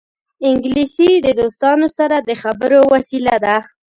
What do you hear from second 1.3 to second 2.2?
دوستانو سره